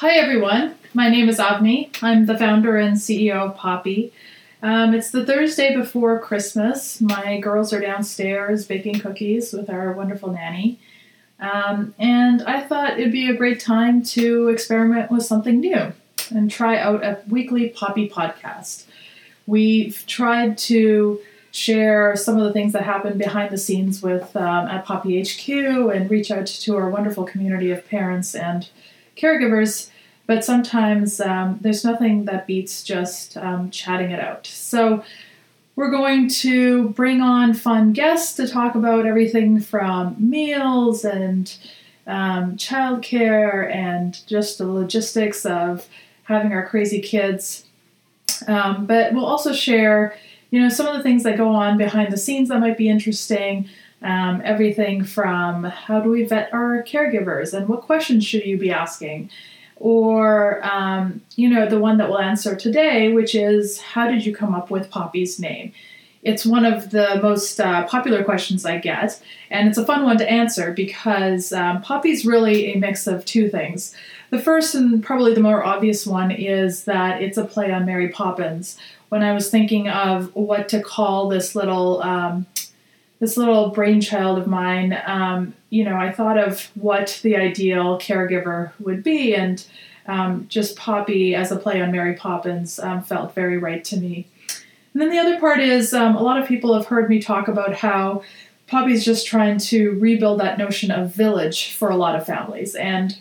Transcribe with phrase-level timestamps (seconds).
[0.00, 0.76] Hi, everyone.
[0.94, 1.90] My name is Avni.
[2.02, 4.14] I'm the founder and CEO of Poppy.
[4.62, 7.02] Um, it's the Thursday before Christmas.
[7.02, 10.80] My girls are downstairs baking cookies with our wonderful nanny.
[11.38, 15.92] Um, and I thought it'd be a great time to experiment with something new
[16.30, 18.86] and try out a weekly Poppy podcast.
[19.46, 21.20] We've tried to
[21.50, 25.46] share some of the things that happen behind the scenes with um, at Poppy HQ
[25.94, 28.66] and reach out to our wonderful community of parents and
[29.20, 29.90] caregivers.
[30.26, 34.46] But sometimes um, there's nothing that beats just um, chatting it out.
[34.46, 35.02] So
[35.74, 41.52] we're going to bring on fun guests to talk about everything from meals and
[42.06, 45.88] um, childcare and just the logistics of
[46.24, 47.64] having our crazy kids.
[48.46, 50.16] Um, but we'll also share,
[50.50, 52.88] you know, some of the things that go on behind the scenes that might be
[52.88, 53.68] interesting.
[54.02, 58.70] Um, everything from how do we vet our caregivers and what questions should you be
[58.70, 59.30] asking?
[59.76, 64.34] Or, um, you know, the one that we'll answer today, which is how did you
[64.34, 65.72] come up with Poppy's name?
[66.22, 69.20] It's one of the most uh, popular questions I get,
[69.50, 73.48] and it's a fun one to answer because um, Poppy's really a mix of two
[73.48, 73.94] things.
[74.28, 78.08] The first and probably the more obvious one is that it's a play on Mary
[78.08, 78.76] Poppins.
[79.10, 82.46] When I was thinking of what to call this little um,
[83.18, 88.72] this little brainchild of mine, um, you know, I thought of what the ideal caregiver
[88.80, 89.64] would be, and
[90.06, 94.26] um, just Poppy as a play on Mary Poppins um, felt very right to me.
[94.92, 97.46] And then the other part is um, a lot of people have heard me talk
[97.46, 98.22] about how
[98.66, 102.74] Poppy's just trying to rebuild that notion of village for a lot of families.
[102.74, 103.18] And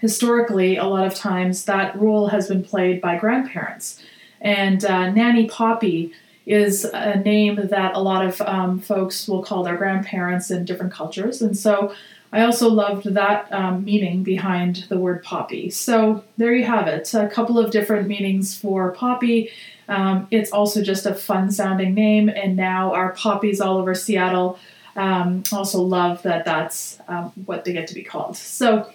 [0.00, 4.02] historically, a lot of times that role has been played by grandparents.
[4.40, 6.12] And uh, Nanny Poppy
[6.46, 10.92] is a name that a lot of um, folks will call their grandparents in different
[10.92, 11.42] cultures.
[11.42, 11.92] And so
[12.32, 15.70] I also loved that um, meaning behind the word poppy.
[15.70, 19.50] So there you have it a couple of different meanings for poppy.
[19.88, 24.58] Um, it's also just a fun sounding name, and now our poppies all over Seattle
[24.96, 28.36] um, also love that that's um, what they get to be called.
[28.36, 28.90] So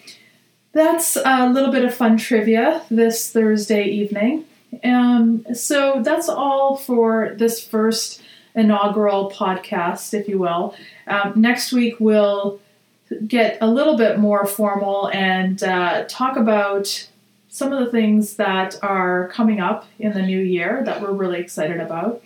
[0.73, 4.46] that's a little bit of fun trivia this Thursday evening.
[4.84, 8.22] Um, so that's all for this first
[8.56, 10.76] inaugural podcast, if you will.
[11.08, 12.59] Um, next week we'll
[13.28, 17.08] get a little bit more formal and uh, talk about
[17.50, 21.40] some of the things that are coming up in the new year that we're really
[21.40, 22.24] excited about.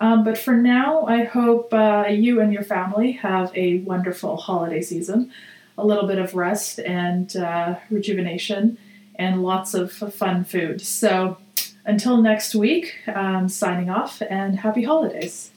[0.00, 4.82] Um, but for now, I hope uh, you and your family have a wonderful holiday
[4.82, 5.30] season,
[5.78, 8.76] a little bit of rest and uh, rejuvenation,
[9.14, 10.80] and lots of fun food.
[10.80, 11.38] So,
[11.84, 15.50] until next week, um, signing off and happy holidays.